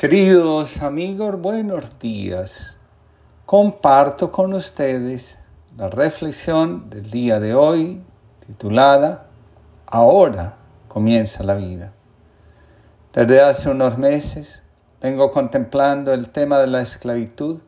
Queridos 0.00 0.80
amigos, 0.80 1.38
buenos 1.38 1.98
días. 1.98 2.74
Comparto 3.44 4.32
con 4.32 4.54
ustedes 4.54 5.36
la 5.76 5.90
reflexión 5.90 6.88
del 6.88 7.10
día 7.10 7.38
de 7.38 7.54
hoy 7.54 8.02
titulada 8.46 9.26
Ahora 9.84 10.56
comienza 10.88 11.44
la 11.44 11.52
vida. 11.52 11.92
Desde 13.12 13.42
hace 13.42 13.68
unos 13.68 13.98
meses 13.98 14.62
vengo 15.02 15.30
contemplando 15.32 16.14
el 16.14 16.30
tema 16.30 16.58
de 16.60 16.68
la 16.68 16.80
esclavitud 16.80 17.58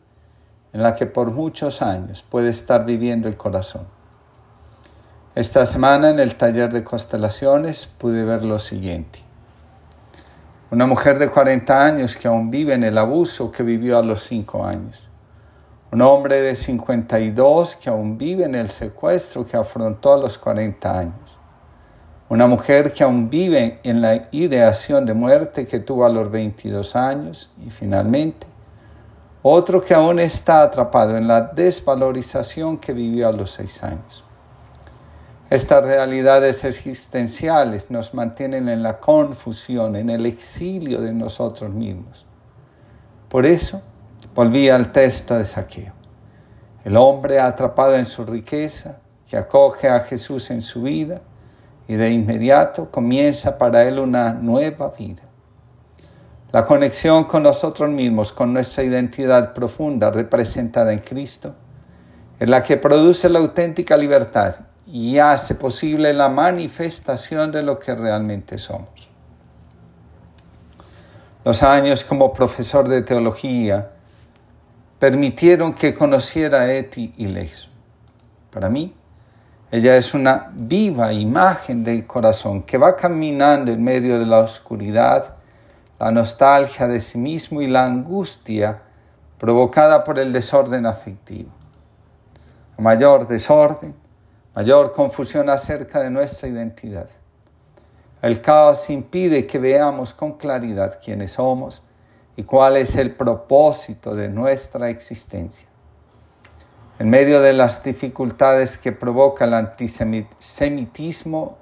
en 0.72 0.82
la 0.82 0.94
que 0.94 1.04
por 1.04 1.32
muchos 1.32 1.82
años 1.82 2.22
puede 2.22 2.48
estar 2.48 2.86
viviendo 2.86 3.28
el 3.28 3.36
corazón. 3.36 3.86
Esta 5.34 5.66
semana 5.66 6.08
en 6.08 6.18
el 6.18 6.36
taller 6.36 6.72
de 6.72 6.82
constelaciones 6.82 7.84
pude 7.86 8.24
ver 8.24 8.42
lo 8.42 8.58
siguiente. 8.58 9.31
Una 10.72 10.86
mujer 10.86 11.18
de 11.18 11.28
40 11.28 11.84
años 11.84 12.16
que 12.16 12.26
aún 12.26 12.50
vive 12.50 12.72
en 12.72 12.82
el 12.82 12.96
abuso 12.96 13.52
que 13.52 13.62
vivió 13.62 13.98
a 13.98 14.02
los 14.02 14.22
5 14.22 14.64
años. 14.64 15.06
Un 15.90 16.00
hombre 16.00 16.40
de 16.40 16.56
52 16.56 17.76
que 17.76 17.90
aún 17.90 18.16
vive 18.16 18.44
en 18.44 18.54
el 18.54 18.70
secuestro 18.70 19.46
que 19.46 19.58
afrontó 19.58 20.14
a 20.14 20.16
los 20.16 20.38
40 20.38 20.98
años. 20.98 21.38
Una 22.30 22.46
mujer 22.46 22.94
que 22.94 23.04
aún 23.04 23.28
vive 23.28 23.80
en 23.82 24.00
la 24.00 24.30
ideación 24.30 25.04
de 25.04 25.12
muerte 25.12 25.66
que 25.66 25.78
tuvo 25.78 26.06
a 26.06 26.08
los 26.08 26.30
22 26.30 26.96
años. 26.96 27.50
Y 27.62 27.68
finalmente, 27.68 28.46
otro 29.42 29.82
que 29.82 29.92
aún 29.92 30.20
está 30.20 30.62
atrapado 30.62 31.18
en 31.18 31.28
la 31.28 31.42
desvalorización 31.42 32.78
que 32.78 32.94
vivió 32.94 33.28
a 33.28 33.32
los 33.32 33.50
6 33.50 33.84
años. 33.84 34.24
Estas 35.52 35.84
realidades 35.84 36.64
existenciales 36.64 37.90
nos 37.90 38.14
mantienen 38.14 38.70
en 38.70 38.82
la 38.82 38.98
confusión, 38.98 39.96
en 39.96 40.08
el 40.08 40.24
exilio 40.24 41.02
de 41.02 41.12
nosotros 41.12 41.68
mismos. 41.68 42.24
Por 43.28 43.44
eso 43.44 43.82
volví 44.34 44.70
al 44.70 44.92
texto 44.92 45.36
de 45.36 45.44
Saqueo. 45.44 45.92
El 46.86 46.96
hombre 46.96 47.38
atrapado 47.38 47.96
en 47.96 48.06
su 48.06 48.24
riqueza, 48.24 49.00
que 49.28 49.36
acoge 49.36 49.90
a 49.90 50.00
Jesús 50.00 50.50
en 50.50 50.62
su 50.62 50.84
vida 50.84 51.20
y 51.86 51.96
de 51.96 52.08
inmediato 52.08 52.90
comienza 52.90 53.58
para 53.58 53.84
él 53.84 53.98
una 53.98 54.32
nueva 54.32 54.94
vida. 54.98 55.20
La 56.50 56.64
conexión 56.64 57.24
con 57.24 57.42
nosotros 57.42 57.90
mismos, 57.90 58.32
con 58.32 58.54
nuestra 58.54 58.84
identidad 58.84 59.52
profunda 59.52 60.10
representada 60.10 60.94
en 60.94 61.00
Cristo, 61.00 61.54
es 62.40 62.48
la 62.48 62.62
que 62.62 62.78
produce 62.78 63.28
la 63.28 63.40
auténtica 63.40 63.98
libertad 63.98 64.71
y 64.86 65.18
hace 65.18 65.54
posible 65.54 66.12
la 66.12 66.28
manifestación 66.28 67.52
de 67.52 67.62
lo 67.62 67.78
que 67.78 67.94
realmente 67.94 68.58
somos. 68.58 69.10
Los 71.44 71.62
años 71.62 72.04
como 72.04 72.32
profesor 72.32 72.88
de 72.88 73.02
teología 73.02 73.90
permitieron 74.98 75.72
que 75.72 75.94
conociera 75.94 76.60
a 76.60 76.72
Eti 76.72 77.14
y 77.16 77.26
Leis. 77.26 77.68
Para 78.52 78.68
mí, 78.68 78.94
ella 79.72 79.96
es 79.96 80.14
una 80.14 80.52
viva 80.52 81.12
imagen 81.12 81.82
del 81.82 82.06
corazón 82.06 82.62
que 82.62 82.78
va 82.78 82.94
caminando 82.94 83.72
en 83.72 83.82
medio 83.82 84.18
de 84.18 84.26
la 84.26 84.38
oscuridad, 84.38 85.36
la 85.98 86.10
nostalgia 86.12 86.86
de 86.86 87.00
sí 87.00 87.18
mismo 87.18 87.62
y 87.62 87.66
la 87.66 87.84
angustia 87.84 88.82
provocada 89.38 90.04
por 90.04 90.18
el 90.18 90.32
desorden 90.32 90.86
afectivo. 90.86 91.50
A 92.78 92.82
mayor 92.82 93.26
desorden, 93.26 93.96
mayor 94.54 94.92
confusión 94.92 95.48
acerca 95.48 96.00
de 96.00 96.10
nuestra 96.10 96.48
identidad. 96.48 97.08
El 98.20 98.40
caos 98.40 98.88
impide 98.90 99.46
que 99.46 99.58
veamos 99.58 100.14
con 100.14 100.34
claridad 100.34 101.00
quiénes 101.02 101.32
somos 101.32 101.82
y 102.36 102.44
cuál 102.44 102.76
es 102.76 102.94
el 102.96 103.14
propósito 103.14 104.14
de 104.14 104.28
nuestra 104.28 104.90
existencia. 104.90 105.66
En 106.98 107.08
medio 107.10 107.42
de 107.42 107.52
las 107.52 107.82
dificultades 107.82 108.78
que 108.78 108.92
provoca 108.92 109.44
el 109.44 109.54
antisemitismo, 109.54 111.58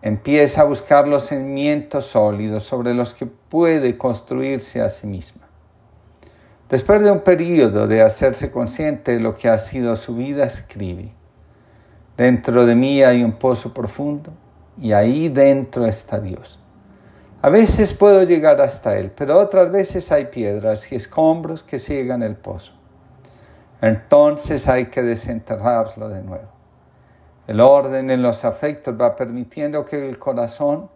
empieza 0.00 0.62
a 0.62 0.64
buscar 0.64 1.06
los 1.06 1.28
cimientos 1.28 2.06
sólidos 2.06 2.64
sobre 2.64 2.92
los 2.92 3.14
que 3.14 3.26
puede 3.26 3.96
construirse 3.96 4.80
a 4.80 4.88
sí 4.88 5.06
misma. 5.06 5.42
Después 6.68 7.04
de 7.04 7.12
un 7.12 7.20
periodo 7.20 7.86
de 7.86 8.02
hacerse 8.02 8.50
consciente 8.50 9.12
de 9.12 9.20
lo 9.20 9.36
que 9.36 9.48
ha 9.48 9.58
sido 9.58 9.94
su 9.94 10.16
vida, 10.16 10.44
escribe, 10.44 11.12
Dentro 12.22 12.66
de 12.66 12.76
mí 12.76 13.02
hay 13.02 13.24
un 13.24 13.32
pozo 13.32 13.74
profundo 13.74 14.32
y 14.80 14.92
ahí 14.92 15.28
dentro 15.28 15.84
está 15.86 16.20
Dios. 16.20 16.56
A 17.42 17.48
veces 17.48 17.94
puedo 17.94 18.22
llegar 18.22 18.60
hasta 18.60 18.96
Él, 18.96 19.10
pero 19.10 19.40
otras 19.40 19.72
veces 19.72 20.12
hay 20.12 20.26
piedras 20.26 20.92
y 20.92 20.94
escombros 20.94 21.64
que 21.64 21.80
ciegan 21.80 22.22
el 22.22 22.36
pozo. 22.36 22.74
Entonces 23.80 24.68
hay 24.68 24.86
que 24.86 25.02
desenterrarlo 25.02 26.08
de 26.08 26.22
nuevo. 26.22 26.46
El 27.48 27.58
orden 27.58 28.08
en 28.08 28.22
los 28.22 28.44
afectos 28.44 28.94
va 28.94 29.16
permitiendo 29.16 29.84
que 29.84 30.08
el 30.08 30.16
corazón 30.20 30.88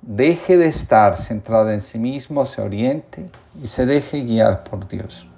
deje 0.00 0.56
de 0.56 0.68
estar 0.68 1.18
centrado 1.18 1.70
en 1.70 1.82
sí 1.82 1.98
mismo, 1.98 2.46
se 2.46 2.62
oriente 2.62 3.28
y 3.62 3.66
se 3.66 3.84
deje 3.84 4.22
guiar 4.22 4.64
por 4.64 4.88
Dios. 4.88 5.28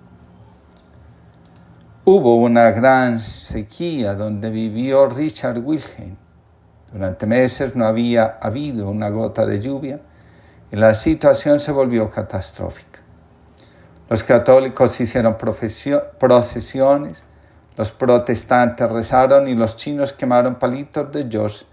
Hubo 2.06 2.36
una 2.36 2.70
gran 2.70 3.18
sequía 3.18 4.12
donde 4.12 4.50
vivió 4.50 5.06
Richard 5.06 5.58
Wilhelm. 5.60 6.18
Durante 6.92 7.24
meses 7.24 7.74
no 7.76 7.86
había 7.86 8.36
habido 8.42 8.90
una 8.90 9.08
gota 9.08 9.46
de 9.46 9.62
lluvia 9.62 10.00
y 10.70 10.76
la 10.76 10.92
situación 10.92 11.60
se 11.60 11.72
volvió 11.72 12.10
catastrófica. 12.10 13.00
Los 14.10 14.22
católicos 14.22 15.00
hicieron 15.00 15.38
procesiones, 15.38 17.24
los 17.74 17.90
protestantes 17.90 18.92
rezaron 18.92 19.48
y 19.48 19.54
los 19.54 19.76
chinos 19.76 20.12
quemaron 20.12 20.56
palitos 20.56 21.10
de 21.10 21.26
George 21.30 21.64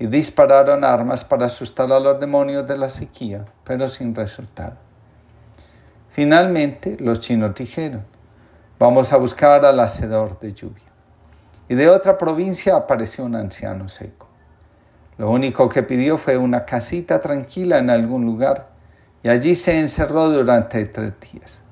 y 0.00 0.08
dispararon 0.08 0.82
armas 0.82 1.22
para 1.22 1.46
asustar 1.46 1.92
a 1.92 2.00
los 2.00 2.18
demonios 2.18 2.66
de 2.66 2.76
la 2.76 2.88
sequía, 2.88 3.44
pero 3.62 3.86
sin 3.86 4.16
resultado. 4.16 4.74
Finalmente 6.08 6.96
los 6.98 7.20
chinos 7.20 7.54
dijeron, 7.54 8.15
Vamos 8.78 9.10
a 9.14 9.16
buscar 9.16 9.64
al 9.64 9.80
hacedor 9.80 10.38
de 10.38 10.52
lluvia. 10.52 10.84
Y 11.66 11.74
de 11.76 11.88
otra 11.88 12.18
provincia 12.18 12.76
apareció 12.76 13.24
un 13.24 13.34
anciano 13.34 13.88
seco. 13.88 14.28
Lo 15.16 15.30
único 15.30 15.66
que 15.66 15.82
pidió 15.82 16.18
fue 16.18 16.36
una 16.36 16.66
casita 16.66 17.18
tranquila 17.18 17.78
en 17.78 17.88
algún 17.88 18.26
lugar 18.26 18.68
y 19.22 19.30
allí 19.30 19.54
se 19.54 19.80
encerró 19.80 20.28
durante 20.28 20.84
tres 20.84 21.14
días. 21.32 21.62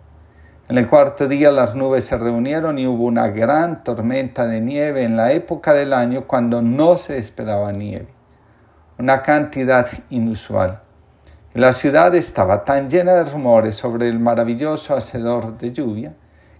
En 0.66 0.78
el 0.78 0.88
cuarto 0.88 1.28
día 1.28 1.52
las 1.52 1.74
nubes 1.74 2.06
se 2.06 2.16
reunieron 2.16 2.78
y 2.78 2.86
hubo 2.86 3.04
una 3.04 3.28
gran 3.28 3.84
tormenta 3.84 4.46
de 4.46 4.62
nieve 4.62 5.04
en 5.04 5.14
la 5.14 5.32
época 5.32 5.74
del 5.74 5.92
año 5.92 6.26
cuando 6.26 6.62
no 6.62 6.96
se 6.96 7.18
esperaba 7.18 7.70
nieve, 7.70 8.08
una 8.98 9.20
cantidad 9.20 9.86
inusual. 10.08 10.80
la 11.52 11.74
ciudad 11.74 12.14
estaba 12.14 12.64
tan 12.64 12.88
llena 12.88 13.12
de 13.12 13.24
rumores 13.24 13.74
sobre 13.74 14.08
el 14.08 14.18
maravilloso 14.18 14.96
hacedor 14.96 15.58
de 15.58 15.70
lluvia 15.70 16.14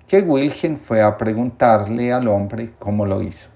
que 0.07 0.21
Wilhelm 0.21 0.77
fue 0.77 1.03
a 1.03 1.17
preguntarle 1.17 2.13
al 2.13 2.29
hombre 2.29 2.75
cómo 2.79 3.07
lo 3.07 3.23
hizo. 3.23 3.49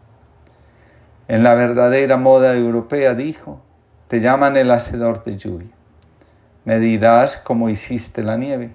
En 1.29 1.43
la 1.43 1.55
verdadera 1.55 2.17
moda 2.17 2.55
europea 2.55 3.15
dijo, 3.15 3.61
te 4.09 4.21
llaman 4.21 4.57
el 4.57 4.71
hacedor 4.71 5.23
de 5.25 5.37
lluvia. 5.37 5.71
Me 6.65 6.79
dirás 6.79 7.37
cómo 7.37 7.69
hiciste 7.69 8.23
la 8.23 8.37
nieve. 8.37 8.75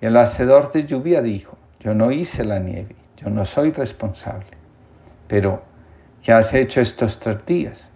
Y 0.00 0.06
el 0.06 0.16
hacedor 0.16 0.72
de 0.72 0.84
lluvia 0.84 1.22
dijo, 1.22 1.56
yo 1.78 1.94
no 1.94 2.10
hice 2.10 2.44
la 2.44 2.58
nieve, 2.58 2.96
yo 3.16 3.30
no 3.30 3.44
soy 3.44 3.70
responsable. 3.70 4.50
Pero, 5.28 5.62
¿qué 6.22 6.32
has 6.32 6.52
hecho 6.54 6.80
estos 6.80 7.20
tres 7.20 7.46
días? 7.46 7.90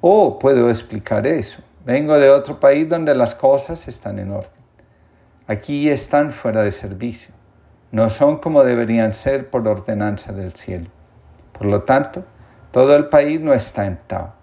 Oh, 0.00 0.38
puedo 0.38 0.70
explicar 0.70 1.26
eso. 1.26 1.60
Vengo 1.84 2.18
de 2.18 2.30
otro 2.30 2.58
país 2.58 2.88
donde 2.88 3.14
las 3.14 3.34
cosas 3.34 3.88
están 3.88 4.18
en 4.18 4.30
orden. 4.30 4.50
Aquí 5.46 5.90
están 5.90 6.30
fuera 6.30 6.62
de 6.62 6.70
servicio 6.70 7.37
no 7.90 8.10
son 8.10 8.38
como 8.38 8.64
deberían 8.64 9.14
ser 9.14 9.48
por 9.50 9.66
ordenanza 9.66 10.32
del 10.32 10.52
cielo. 10.52 10.90
Por 11.52 11.66
lo 11.66 11.82
tanto, 11.82 12.24
todo 12.70 12.94
el 12.96 13.08
país 13.08 13.40
no 13.40 13.54
está 13.54 13.86
en 13.86 13.98
Tao. 14.06 14.34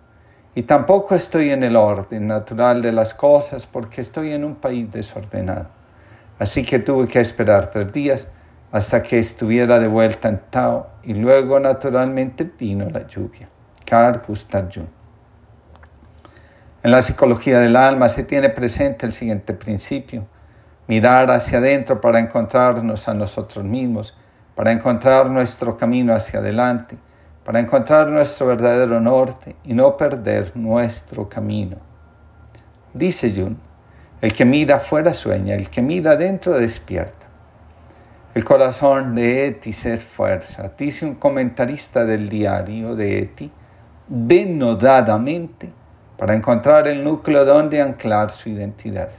Y 0.56 0.64
tampoco 0.64 1.16
estoy 1.16 1.52
en 1.52 1.64
el 1.64 1.76
orden 1.76 2.28
natural 2.28 2.82
de 2.82 2.92
las 2.92 3.14
cosas 3.14 3.68
porque 3.68 4.02
estoy 4.02 4.32
en 4.32 4.44
un 4.46 4.56
país 4.56 4.92
desordenado. 4.92 5.68
Así 6.40 6.66
que 6.66 6.80
tuve 6.80 7.08
que 7.08 7.20
esperar 7.20 7.70
tres 7.70 7.92
días 7.94 8.30
hasta 8.72 9.04
que 9.04 9.20
estuviera 9.20 9.80
de 9.80 9.88
vuelta 9.88 10.30
en 10.30 10.40
Tao 10.50 10.88
y 11.04 11.14
luego 11.14 11.60
naturalmente 11.60 12.44
vino 12.44 12.90
la 12.90 13.06
lluvia. 13.06 13.48
Carl 13.86 14.22
Gustav 14.28 14.70
Jung. 14.74 14.88
En 16.84 16.92
la 16.92 17.02
psicología 17.02 17.60
del 17.60 17.76
alma 17.76 18.10
se 18.10 18.24
tiene 18.24 18.50
presente 18.50 19.06
el 19.06 19.14
siguiente 19.14 19.54
principio 19.54 20.28
mirar 20.88 21.32
hacia 21.32 21.58
adentro 21.58 22.00
para 22.00 22.20
encontrarnos 22.20 23.08
a 23.08 23.14
nosotros 23.14 23.64
mismos, 23.64 24.16
para 24.56 24.72
encontrar 24.72 25.30
nuestro 25.30 25.76
camino 25.76 26.14
hacia 26.14 26.40
adelante, 26.40 26.98
para 27.44 27.60
encontrar 27.60 28.10
nuestro 28.10 28.48
verdadero 28.48 29.00
norte 29.00 29.56
y 29.64 29.74
no 29.74 29.98
perder 29.98 30.52
nuestro 30.56 31.28
camino. 31.30 31.78
Dice 32.94 33.32
Jung, 33.36 33.58
El 34.22 34.34
que 34.34 34.46
mira 34.46 34.78
afuera 34.78 35.14
sueña, 35.14 35.56
el 35.56 35.70
que 35.70 35.82
mira 35.82 36.16
dentro 36.16 36.58
despierta. 36.58 37.28
El 38.34 38.44
corazón 38.44 39.16
de 39.16 39.48
Eti 39.48 39.70
es 39.70 40.04
fuerza, 40.04 40.72
dice 40.78 41.06
un 41.06 41.16
comentarista 41.16 42.06
del 42.06 42.28
diario 42.28 42.96
de 42.96 43.20
Eti, 43.20 43.52
denodadamente 44.08 45.72
para 46.18 46.34
encontrar 46.34 46.88
el 46.88 47.04
núcleo 47.04 47.46
donde 47.46 47.82
anclar 47.82 48.32
su 48.32 48.50
identidad. 48.50 49.10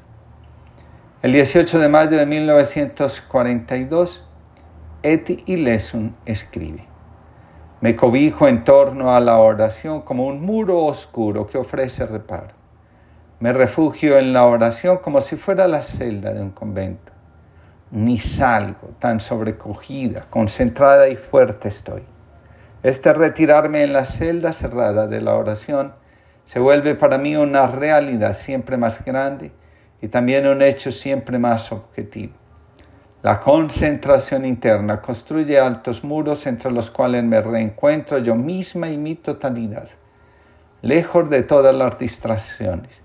El 1.26 1.32
18 1.32 1.81
de 1.81 1.88
mayo 1.88 2.19
de 2.19 2.25
1942, 2.25 4.25
Eti 5.02 5.43
Ilesun 5.46 6.14
escribe, 6.25 6.87
me 7.81 7.96
cobijo 7.96 8.46
en 8.46 8.62
torno 8.62 9.12
a 9.12 9.19
la 9.19 9.38
oración 9.38 10.02
como 10.02 10.28
un 10.28 10.40
muro 10.40 10.84
oscuro 10.84 11.44
que 11.44 11.58
ofrece 11.58 12.06
reparo. 12.06 12.55
Me 13.40 13.52
refugio 13.52 14.19
en 14.19 14.32
la 14.32 14.46
oración 14.46 14.99
como 14.99 15.20
si 15.20 15.34
fuera 15.34 15.67
la 15.67 15.82
celda 15.82 16.32
de 16.32 16.43
un 16.43 16.50
convento. 16.50 17.12
Ni 17.90 18.19
salgo, 18.19 18.90
tan 19.00 19.19
sobrecogida, 19.19 20.26
concentrada 20.31 21.08
y 21.08 21.17
fuerte 21.17 21.67
estoy. 21.67 22.05
Este 22.84 23.12
retirarme 23.12 23.82
en 23.82 23.93
la 23.93 24.05
celda 24.05 24.52
cerrada 24.52 25.08
de 25.08 25.20
la 25.20 25.34
oración 25.34 25.93
se 26.44 26.61
vuelve 26.61 26.94
para 26.94 27.19
mí 27.19 27.34
una 27.34 27.67
realidad 27.67 28.37
siempre 28.37 28.76
más 28.76 29.05
grande 29.05 29.50
y 30.00 30.08
también 30.08 30.46
un 30.46 30.62
hecho 30.62 30.90
siempre 30.90 31.38
más 31.38 31.72
objetivo. 31.72 32.32
La 33.22 33.40
concentración 33.40 34.44
interna 34.44 35.00
construye 35.00 35.58
altos 35.58 36.04
muros 36.04 36.46
entre 36.46 36.70
los 36.70 36.90
cuales 36.90 37.25
me 37.25 37.40
reencuentro 37.40 38.19
yo 38.19 38.34
misma 38.34 38.88
y 38.88 38.98
mi 38.98 39.14
totalidad, 39.16 39.88
lejos 40.82 41.28
de 41.28 41.43
todas 41.43 41.75
las 41.75 41.98
distracciones. 41.98 43.02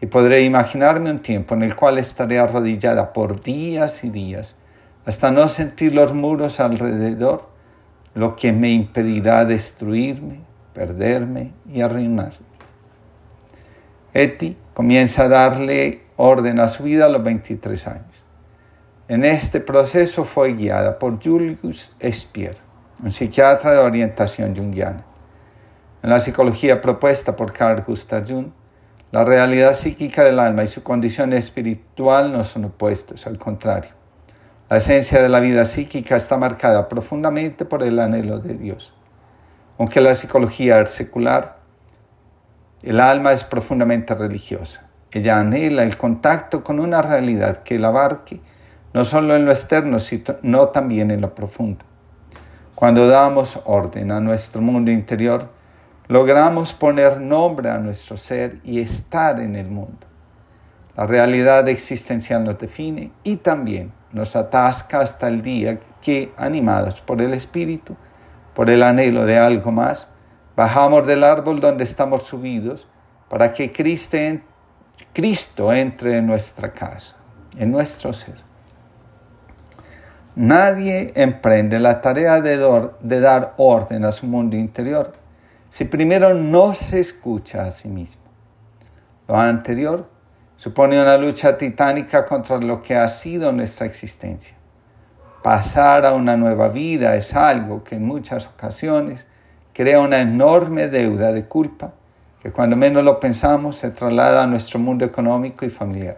Y 0.00 0.06
podré 0.06 0.40
imaginarme 0.42 1.10
un 1.10 1.20
tiempo 1.20 1.54
en 1.54 1.62
el 1.62 1.76
cual 1.76 1.98
estaré 1.98 2.38
arrodillada 2.38 3.12
por 3.12 3.42
días 3.42 4.02
y 4.02 4.10
días, 4.10 4.56
hasta 5.04 5.30
no 5.30 5.46
sentir 5.46 5.94
los 5.94 6.14
muros 6.14 6.58
alrededor, 6.58 7.48
lo 8.14 8.34
que 8.34 8.52
me 8.52 8.70
impedirá 8.70 9.44
destruirme, 9.44 10.40
perderme 10.72 11.52
y 11.72 11.82
arruinarme. 11.82 12.50
Eti 14.12 14.56
comienza 14.74 15.24
a 15.24 15.28
darle 15.28 16.00
orden 16.20 16.60
a 16.60 16.68
su 16.68 16.82
vida 16.82 17.06
a 17.06 17.08
los 17.08 17.22
23 17.22 17.86
años. 17.88 18.24
En 19.08 19.24
este 19.24 19.60
proceso 19.60 20.24
fue 20.24 20.52
guiada 20.52 20.98
por 20.98 21.22
Julius 21.22 21.96
Spier, 22.00 22.56
un 23.02 23.10
psiquiatra 23.10 23.72
de 23.72 23.78
orientación 23.78 24.54
junguiana. 24.54 25.04
En 26.02 26.10
la 26.10 26.18
psicología 26.18 26.80
propuesta 26.80 27.34
por 27.34 27.52
Carl 27.52 27.82
Gustav 27.86 28.28
Jung, 28.28 28.50
la 29.12 29.24
realidad 29.24 29.72
psíquica 29.72 30.22
del 30.22 30.38
alma 30.38 30.62
y 30.62 30.68
su 30.68 30.82
condición 30.82 31.32
espiritual 31.32 32.32
no 32.32 32.44
son 32.44 32.66
opuestos, 32.66 33.26
al 33.26 33.38
contrario. 33.38 33.92
La 34.68 34.76
esencia 34.76 35.22
de 35.22 35.28
la 35.30 35.40
vida 35.40 35.64
psíquica 35.64 36.16
está 36.16 36.36
marcada 36.36 36.86
profundamente 36.86 37.64
por 37.64 37.82
el 37.82 37.98
anhelo 37.98 38.38
de 38.38 38.54
Dios. 38.54 38.92
Aunque 39.78 40.02
la 40.02 40.12
psicología 40.12 40.84
secular, 40.84 41.58
el 42.82 43.00
alma 43.00 43.32
es 43.32 43.42
profundamente 43.42 44.14
religiosa. 44.14 44.89
Ella 45.12 45.40
anhela 45.40 45.82
el 45.82 45.96
contacto 45.96 46.62
con 46.62 46.78
una 46.78 47.02
realidad 47.02 47.62
que 47.62 47.78
la 47.78 47.88
abarque 47.88 48.40
no 48.92 49.04
solo 49.04 49.36
en 49.36 49.44
lo 49.44 49.52
externo, 49.52 49.98
sino 49.98 50.68
también 50.68 51.10
en 51.10 51.20
lo 51.20 51.34
profundo. 51.34 51.84
Cuando 52.74 53.06
damos 53.06 53.60
orden 53.66 54.10
a 54.10 54.20
nuestro 54.20 54.60
mundo 54.62 54.90
interior, 54.90 55.48
logramos 56.08 56.72
poner 56.72 57.20
nombre 57.20 57.70
a 57.70 57.78
nuestro 57.78 58.16
ser 58.16 58.58
y 58.64 58.80
estar 58.80 59.38
en 59.38 59.54
el 59.54 59.68
mundo. 59.68 60.06
La 60.96 61.06
realidad 61.06 61.68
existencial 61.68 62.44
nos 62.44 62.58
define 62.58 63.12
y 63.22 63.36
también 63.36 63.92
nos 64.12 64.34
atasca 64.34 65.00
hasta 65.00 65.28
el 65.28 65.40
día 65.40 65.78
que, 66.00 66.32
animados 66.36 67.00
por 67.00 67.22
el 67.22 67.32
Espíritu, 67.32 67.96
por 68.54 68.68
el 68.70 68.82
anhelo 68.82 69.24
de 69.24 69.38
algo 69.38 69.70
más, 69.70 70.08
bajamos 70.56 71.06
del 71.06 71.22
árbol 71.22 71.60
donde 71.60 71.84
estamos 71.84 72.24
subidos 72.24 72.88
para 73.28 73.52
que 73.52 73.70
Cristo 73.70 74.16
Cristo 75.12 75.72
entre 75.72 76.18
en 76.18 76.26
nuestra 76.26 76.72
casa, 76.72 77.16
en 77.56 77.70
nuestro 77.70 78.12
ser. 78.12 78.36
Nadie 80.36 81.12
emprende 81.16 81.80
la 81.80 82.00
tarea 82.00 82.40
de, 82.40 82.56
de 83.00 83.20
dar 83.20 83.54
orden 83.56 84.04
a 84.04 84.12
su 84.12 84.26
mundo 84.26 84.56
interior 84.56 85.12
si 85.68 85.84
primero 85.84 86.34
no 86.34 86.74
se 86.74 87.00
escucha 87.00 87.64
a 87.64 87.70
sí 87.70 87.88
mismo. 87.88 88.22
Lo 89.28 89.36
anterior 89.36 90.08
supone 90.56 91.00
una 91.00 91.16
lucha 91.16 91.56
titánica 91.56 92.24
contra 92.26 92.58
lo 92.58 92.82
que 92.82 92.96
ha 92.96 93.08
sido 93.08 93.52
nuestra 93.52 93.86
existencia. 93.86 94.56
Pasar 95.42 96.04
a 96.04 96.12
una 96.12 96.36
nueva 96.36 96.68
vida 96.68 97.16
es 97.16 97.34
algo 97.34 97.82
que 97.82 97.94
en 97.94 98.04
muchas 98.04 98.46
ocasiones 98.46 99.26
crea 99.72 100.00
una 100.00 100.20
enorme 100.20 100.88
deuda 100.88 101.32
de 101.32 101.46
culpa 101.46 101.94
que 102.40 102.50
cuando 102.50 102.74
menos 102.74 103.04
lo 103.04 103.20
pensamos 103.20 103.76
se 103.76 103.90
traslada 103.90 104.42
a 104.42 104.46
nuestro 104.46 104.78
mundo 104.78 105.04
económico 105.04 105.64
y 105.64 105.70
familiar. 105.70 106.16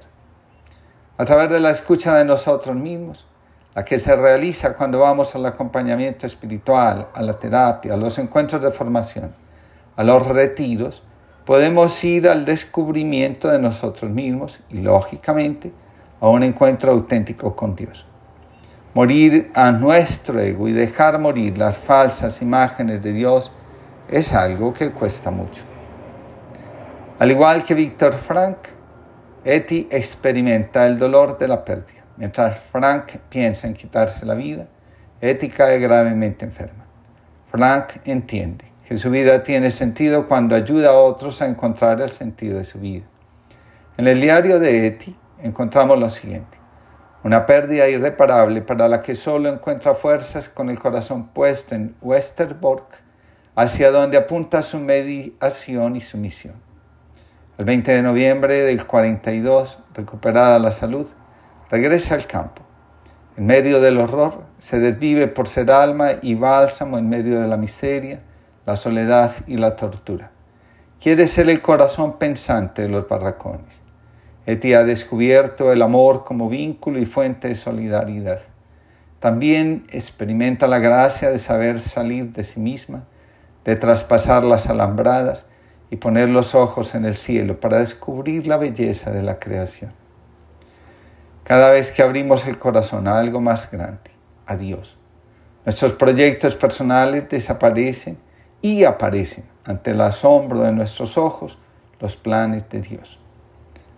A 1.18 1.24
través 1.24 1.50
de 1.50 1.60
la 1.60 1.70
escucha 1.70 2.14
de 2.14 2.24
nosotros 2.24 2.76
mismos, 2.76 3.26
la 3.74 3.84
que 3.84 3.98
se 3.98 4.14
realiza 4.14 4.74
cuando 4.74 5.00
vamos 5.00 5.34
al 5.34 5.46
acompañamiento 5.46 6.26
espiritual, 6.26 7.08
a 7.12 7.22
la 7.22 7.38
terapia, 7.38 7.94
a 7.94 7.96
los 7.96 8.18
encuentros 8.18 8.62
de 8.62 8.70
formación, 8.70 9.34
a 9.96 10.02
los 10.04 10.26
retiros, 10.26 11.02
podemos 11.44 12.02
ir 12.04 12.28
al 12.28 12.44
descubrimiento 12.44 13.48
de 13.48 13.58
nosotros 13.58 14.10
mismos 14.10 14.60
y, 14.70 14.78
lógicamente, 14.78 15.72
a 16.20 16.28
un 16.28 16.44
encuentro 16.44 16.92
auténtico 16.92 17.56
con 17.56 17.74
Dios. 17.74 18.06
Morir 18.94 19.50
a 19.54 19.72
nuestro 19.72 20.38
ego 20.38 20.68
y 20.68 20.72
dejar 20.72 21.18
morir 21.18 21.58
las 21.58 21.78
falsas 21.78 22.42
imágenes 22.42 23.02
de 23.02 23.12
Dios 23.12 23.50
es 24.08 24.34
algo 24.34 24.72
que 24.72 24.92
cuesta 24.92 25.30
mucho. 25.30 25.71
Al 27.22 27.30
igual 27.30 27.62
que 27.62 27.74
Víctor 27.74 28.14
Frank, 28.14 28.56
Eti 29.44 29.86
experimenta 29.92 30.88
el 30.88 30.98
dolor 30.98 31.38
de 31.38 31.46
la 31.46 31.64
pérdida. 31.64 32.04
Mientras 32.16 32.58
Frank 32.58 33.12
piensa 33.28 33.68
en 33.68 33.74
quitarse 33.74 34.26
la 34.26 34.34
vida, 34.34 34.66
Eti 35.20 35.48
cae 35.48 35.78
gravemente 35.78 36.44
enferma. 36.44 36.84
Frank 37.46 37.98
entiende 38.06 38.64
que 38.84 38.98
su 38.98 39.08
vida 39.08 39.44
tiene 39.44 39.70
sentido 39.70 40.26
cuando 40.26 40.56
ayuda 40.56 40.90
a 40.90 40.94
otros 40.94 41.40
a 41.42 41.46
encontrar 41.46 42.00
el 42.00 42.10
sentido 42.10 42.58
de 42.58 42.64
su 42.64 42.80
vida. 42.80 43.04
En 43.98 44.08
el 44.08 44.20
diario 44.20 44.58
de 44.58 44.88
Eti 44.88 45.16
encontramos 45.44 46.00
lo 46.00 46.10
siguiente. 46.10 46.58
Una 47.22 47.46
pérdida 47.46 47.88
irreparable 47.88 48.62
para 48.62 48.88
la 48.88 49.00
que 49.00 49.14
solo 49.14 49.48
encuentra 49.48 49.94
fuerzas 49.94 50.48
con 50.48 50.70
el 50.70 50.80
corazón 50.80 51.28
puesto 51.28 51.76
en 51.76 51.94
Westerbork, 52.02 53.00
hacia 53.54 53.92
donde 53.92 54.16
apunta 54.16 54.60
su 54.60 54.80
mediación 54.80 55.94
y 55.94 56.00
su 56.00 56.18
misión. 56.18 56.71
El 57.58 57.66
20 57.66 57.92
de 57.92 58.02
noviembre 58.02 58.62
del 58.62 58.86
42, 58.86 59.78
recuperada 59.92 60.58
la 60.58 60.72
salud, 60.72 61.06
regresa 61.70 62.14
al 62.14 62.26
campo. 62.26 62.62
En 63.36 63.44
medio 63.44 63.78
del 63.82 63.98
horror, 63.98 64.44
se 64.58 64.78
desvive 64.78 65.28
por 65.28 65.48
ser 65.48 65.70
alma 65.70 66.12
y 66.22 66.34
bálsamo 66.34 66.96
en 66.96 67.10
medio 67.10 67.42
de 67.42 67.48
la 67.48 67.58
miseria, 67.58 68.22
la 68.64 68.74
soledad 68.74 69.32
y 69.46 69.58
la 69.58 69.76
tortura. 69.76 70.30
Quiere 70.98 71.26
ser 71.26 71.50
el 71.50 71.60
corazón 71.60 72.18
pensante 72.18 72.82
de 72.82 72.88
los 72.88 73.06
barracones. 73.06 73.82
Eti 74.46 74.72
ha 74.72 74.82
descubierto 74.82 75.72
el 75.72 75.82
amor 75.82 76.24
como 76.24 76.48
vínculo 76.48 76.98
y 76.98 77.04
fuente 77.04 77.48
de 77.48 77.54
solidaridad. 77.54 78.40
También 79.20 79.86
experimenta 79.90 80.66
la 80.66 80.78
gracia 80.78 81.28
de 81.28 81.38
saber 81.38 81.80
salir 81.80 82.32
de 82.32 82.44
sí 82.44 82.60
misma, 82.60 83.04
de 83.64 83.76
traspasar 83.76 84.42
las 84.42 84.70
alambradas 84.70 85.46
y 85.92 85.96
poner 85.96 86.30
los 86.30 86.54
ojos 86.54 86.94
en 86.94 87.04
el 87.04 87.18
cielo 87.18 87.60
para 87.60 87.76
descubrir 87.76 88.46
la 88.46 88.56
belleza 88.56 89.10
de 89.10 89.22
la 89.22 89.38
creación. 89.38 89.92
Cada 91.44 91.68
vez 91.68 91.92
que 91.92 92.02
abrimos 92.02 92.46
el 92.46 92.58
corazón 92.58 93.06
a 93.06 93.18
algo 93.18 93.42
más 93.42 93.70
grande, 93.70 94.10
a 94.46 94.56
Dios, 94.56 94.96
nuestros 95.66 95.92
proyectos 95.92 96.56
personales 96.56 97.28
desaparecen 97.28 98.16
y 98.62 98.84
aparecen 98.84 99.44
ante 99.66 99.90
el 99.90 100.00
asombro 100.00 100.60
de 100.60 100.72
nuestros 100.72 101.18
ojos 101.18 101.58
los 102.00 102.16
planes 102.16 102.66
de 102.70 102.80
Dios. 102.80 103.20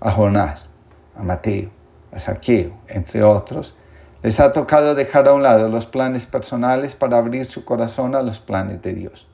A 0.00 0.10
Jonás, 0.10 0.70
a 1.14 1.22
Mateo, 1.22 1.70
a 2.10 2.18
Saqueo, 2.18 2.72
entre 2.88 3.22
otros, 3.22 3.76
les 4.20 4.40
ha 4.40 4.50
tocado 4.50 4.96
dejar 4.96 5.28
a 5.28 5.32
un 5.32 5.44
lado 5.44 5.68
los 5.68 5.86
planes 5.86 6.26
personales 6.26 6.96
para 6.96 7.18
abrir 7.18 7.44
su 7.44 7.64
corazón 7.64 8.16
a 8.16 8.22
los 8.22 8.40
planes 8.40 8.82
de 8.82 8.94
Dios. 8.94 9.28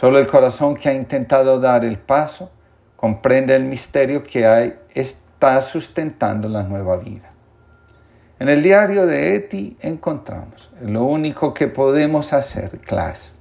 Solo 0.00 0.18
el 0.18 0.26
corazón 0.26 0.76
que 0.76 0.88
ha 0.88 0.94
intentado 0.94 1.60
dar 1.60 1.84
el 1.84 1.98
paso 1.98 2.50
comprende 2.96 3.54
el 3.54 3.64
misterio 3.64 4.22
que 4.22 4.46
hay, 4.46 4.74
está 4.94 5.60
sustentando 5.60 6.48
la 6.48 6.62
nueva 6.62 6.96
vida. 6.96 7.28
En 8.38 8.48
el 8.48 8.62
diario 8.62 9.04
de 9.04 9.34
Eti 9.34 9.76
encontramos 9.82 10.70
lo 10.80 11.04
único 11.04 11.52
que 11.52 11.68
podemos 11.68 12.32
hacer, 12.32 12.78
clase. 12.78 13.36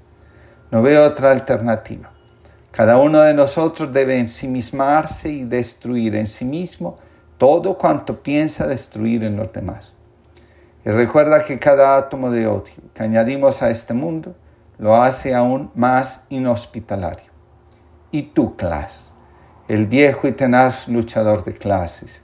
No 0.69 0.81
veo 0.81 1.05
otra 1.05 1.31
alternativa. 1.31 2.11
Cada 2.71 2.97
uno 2.97 3.21
de 3.21 3.33
nosotros 3.33 3.93
debe 3.93 4.19
ensimismarse 4.19 5.29
y 5.29 5.45
destruir 5.45 6.17
en 6.17 6.25
sí 6.25 6.43
mismo 6.43 6.97
todo 7.37 7.77
cuanto 7.77 8.21
piensa 8.21 8.67
destruir 8.67 9.23
en 9.23 9.37
los 9.37 9.53
demás. 9.53 9.95
Y 10.83 10.89
recuerda 10.89 11.41
que 11.41 11.57
cada 11.57 11.95
átomo 11.95 12.29
de 12.29 12.47
odio 12.47 12.73
que 12.93 13.01
añadimos 13.01 13.61
a 13.61 13.69
este 13.69 13.93
mundo 13.93 14.35
lo 14.79 14.95
hace 14.95 15.35
aún 15.35 15.69
más 15.75 16.23
inhospitalario. 16.29 17.29
Y 18.11 18.23
tu 18.23 18.55
clase, 18.55 19.11
el 19.67 19.85
viejo 19.85 20.27
y 20.27 20.31
tenaz 20.31 20.87
luchador 20.87 21.43
de 21.43 21.53
clases, 21.53 22.23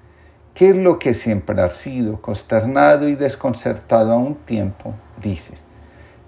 ¿qué 0.54 0.70
es 0.70 0.76
lo 0.78 0.98
que 0.98 1.14
siempre 1.14 1.62
has 1.62 1.76
sido, 1.76 2.22
consternado 2.22 3.08
y 3.08 3.16
desconcertado 3.16 4.14
a 4.14 4.18
un 4.18 4.36
tiempo? 4.36 4.96
Dices, 5.22 5.64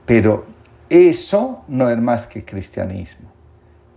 pero 0.05 0.45
eso 0.89 1.63
no 1.67 1.89
es 1.89 1.97
más 1.97 2.27
que 2.27 2.45
cristianismo. 2.45 3.31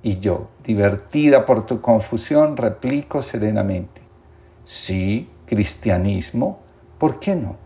Y 0.03 0.21
yo, 0.21 0.49
divertida 0.65 1.45
por 1.45 1.67
tu 1.67 1.81
confusión, 1.81 2.57
replico 2.57 3.21
serenamente, 3.23 4.01
sí, 4.65 5.29
cristianismo, 5.47 6.61
¿por 6.97 7.19
qué 7.19 7.35
no? 7.35 7.57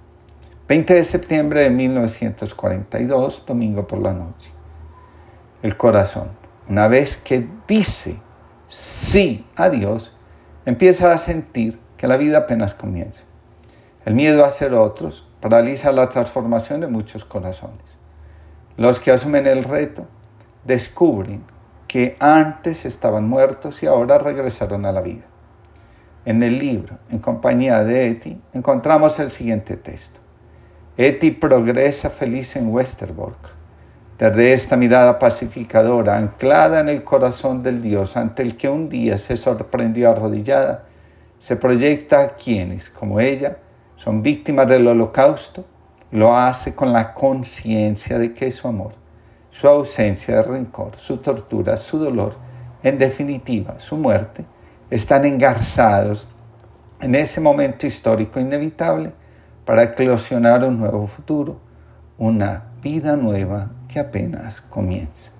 20 0.66 0.94
de 0.94 1.04
septiembre 1.04 1.60
de 1.60 1.70
1942, 1.70 3.44
domingo 3.46 3.86
por 3.86 4.00
la 4.00 4.14
noche. 4.14 4.53
El 5.64 5.78
corazón, 5.78 6.28
una 6.68 6.88
vez 6.88 7.16
que 7.16 7.48
dice 7.66 8.20
sí 8.68 9.46
a 9.56 9.70
Dios, 9.70 10.14
empieza 10.66 11.10
a 11.10 11.16
sentir 11.16 11.80
que 11.96 12.06
la 12.06 12.18
vida 12.18 12.36
apenas 12.36 12.74
comienza. 12.74 13.24
El 14.04 14.12
miedo 14.12 14.44
a 14.44 14.50
ser 14.50 14.74
otros 14.74 15.26
paraliza 15.40 15.90
la 15.90 16.10
transformación 16.10 16.82
de 16.82 16.88
muchos 16.88 17.24
corazones. 17.24 17.98
Los 18.76 19.00
que 19.00 19.10
asumen 19.10 19.46
el 19.46 19.64
reto 19.64 20.06
descubren 20.64 21.42
que 21.88 22.18
antes 22.20 22.84
estaban 22.84 23.26
muertos 23.26 23.82
y 23.82 23.86
ahora 23.86 24.18
regresaron 24.18 24.84
a 24.84 24.92
la 24.92 25.00
vida. 25.00 25.24
En 26.26 26.42
el 26.42 26.58
libro, 26.58 26.98
en 27.08 27.20
compañía 27.20 27.82
de 27.84 28.10
Eti, 28.10 28.38
encontramos 28.52 29.18
el 29.18 29.30
siguiente 29.30 29.78
texto. 29.78 30.20
Eti 30.98 31.30
progresa 31.30 32.10
feliz 32.10 32.54
en 32.56 32.68
Westerbork. 32.68 33.53
Desde 34.18 34.52
esta 34.52 34.76
mirada 34.76 35.18
pacificadora, 35.18 36.16
anclada 36.16 36.78
en 36.78 36.88
el 36.88 37.02
corazón 37.02 37.64
del 37.64 37.82
Dios 37.82 38.16
ante 38.16 38.42
el 38.42 38.56
que 38.56 38.68
un 38.68 38.88
día 38.88 39.18
se 39.18 39.34
sorprendió 39.34 40.08
arrodillada, 40.08 40.84
se 41.40 41.56
proyecta 41.56 42.20
a 42.20 42.28
quienes, 42.36 42.88
como 42.88 43.18
ella, 43.18 43.58
son 43.96 44.22
víctimas 44.22 44.68
del 44.68 44.86
holocausto 44.86 45.64
y 46.12 46.16
lo 46.16 46.36
hace 46.36 46.76
con 46.76 46.92
la 46.92 47.12
conciencia 47.12 48.16
de 48.16 48.32
que 48.32 48.52
su 48.52 48.68
amor, 48.68 48.92
su 49.50 49.66
ausencia 49.66 50.36
de 50.36 50.42
rencor, 50.44 50.92
su 50.96 51.16
tortura, 51.16 51.76
su 51.76 51.98
dolor, 51.98 52.36
en 52.84 52.98
definitiva, 52.98 53.80
su 53.80 53.96
muerte, 53.96 54.44
están 54.90 55.24
engarzados 55.24 56.28
en 57.00 57.16
ese 57.16 57.40
momento 57.40 57.84
histórico 57.84 58.38
inevitable 58.38 59.12
para 59.64 59.82
eclosionar 59.82 60.62
un 60.62 60.78
nuevo 60.78 61.08
futuro, 61.08 61.58
una 62.16 62.70
vida 62.80 63.16
nueva 63.16 63.70
que 63.94 64.00
apenas 64.00 64.60
comienza. 64.60 65.30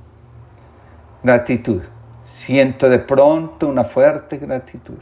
Gratitud. 1.25 1.83
Siento 2.23 2.89
de 2.89 3.01
pronto 3.01 3.67
una 3.67 3.83
fuerte 3.83 4.37
gratitud. 4.37 5.01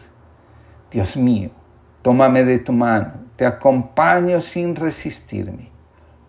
Dios 0.90 1.18
mío, 1.18 1.50
tómame 2.00 2.44
de 2.44 2.61
tu 2.61 2.73
mano, 2.73 3.12
te 3.37 3.44
acompaño 3.44 4.40
sin 4.40 4.75
resistirme. 4.75 5.68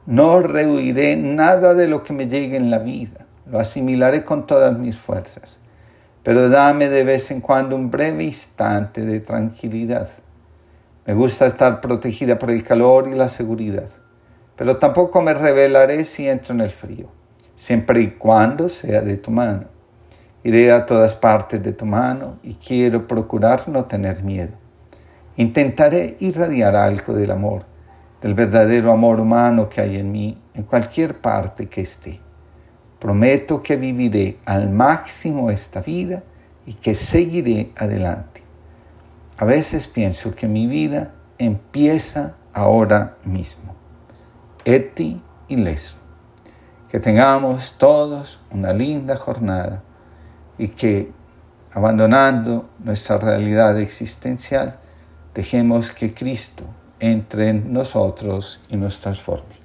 No 0.05 0.41
rehuiré 0.41 1.15
nada 1.15 1.73
de 1.73 1.87
lo 1.87 2.03
que 2.03 2.11
me 2.11 2.27
llegue 2.27 2.57
en 2.57 2.69
la 2.69 2.79
vida, 2.79 3.25
lo 3.49 3.57
asimilaré 3.57 4.25
con 4.25 4.45
todas 4.45 4.77
mis 4.77 4.97
fuerzas, 4.97 5.61
pero 6.23 6.49
dame 6.49 6.89
de 6.89 7.05
vez 7.05 7.31
en 7.31 7.39
cuando 7.39 7.77
un 7.77 7.89
breve 7.89 8.25
instante 8.25 9.05
de 9.05 9.21
tranquilidad 9.21 10.09
me 11.05 11.13
gusta 11.13 11.45
estar 11.45 11.79
protegida 11.79 12.37
por 12.37 12.51
el 12.51 12.65
calor 12.65 13.07
y 13.07 13.15
la 13.15 13.29
seguridad, 13.29 13.89
pero 14.63 14.77
tampoco 14.77 15.21
me 15.21 15.33
revelaré 15.33 16.05
si 16.05 16.25
entro 16.25 16.53
en 16.53 16.61
el 16.61 16.69
frío, 16.69 17.07
siempre 17.53 17.99
y 17.99 18.11
cuando 18.11 18.69
sea 18.69 19.01
de 19.01 19.17
tu 19.17 19.29
mano. 19.29 19.65
Iré 20.41 20.71
a 20.71 20.85
todas 20.85 21.15
partes 21.15 21.61
de 21.61 21.73
tu 21.73 21.85
mano 21.85 22.39
y 22.43 22.53
quiero 22.53 23.05
procurar 23.05 23.67
no 23.67 23.83
tener 23.83 24.23
miedo. 24.23 24.53
Intentaré 25.35 26.15
irradiar 26.21 26.77
algo 26.77 27.11
del 27.11 27.31
amor, 27.31 27.65
del 28.21 28.35
verdadero 28.35 28.93
amor 28.93 29.19
humano 29.19 29.67
que 29.67 29.81
hay 29.81 29.97
en 29.97 30.13
mí, 30.13 30.41
en 30.53 30.63
cualquier 30.63 31.19
parte 31.19 31.67
que 31.67 31.81
esté. 31.81 32.21
Prometo 32.99 33.61
que 33.61 33.75
viviré 33.75 34.37
al 34.45 34.69
máximo 34.69 35.51
esta 35.51 35.81
vida 35.81 36.23
y 36.65 36.75
que 36.75 36.95
seguiré 36.95 37.73
adelante. 37.75 38.41
A 39.35 39.43
veces 39.43 39.87
pienso 39.87 40.33
que 40.33 40.47
mi 40.47 40.67
vida 40.67 41.11
empieza 41.37 42.37
ahora 42.53 43.17
mismo. 43.25 43.82
Eti 44.65 45.21
y 45.47 45.55
leso. 45.55 45.97
Que 46.89 46.99
tengamos 46.99 47.75
todos 47.77 48.39
una 48.51 48.71
linda 48.71 49.17
jornada 49.17 49.81
y 50.57 50.69
que, 50.69 51.11
abandonando 51.71 52.69
nuestra 52.79 53.17
realidad 53.17 53.79
existencial, 53.79 54.79
dejemos 55.33 55.91
que 55.91 56.13
Cristo 56.13 56.65
entre 56.99 57.49
en 57.49 57.73
nosotros 57.73 58.61
y 58.69 58.77
nos 58.77 58.99
transforme. 58.99 59.62